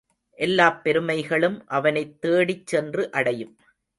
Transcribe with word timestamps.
எல்லாப் 0.39 0.83
பெருமைகளும் 0.83 1.67
அவனைத் 1.67 2.21
தேடிச் 2.21 2.67
சென்று 2.67 3.11
அடையும். 3.11 3.53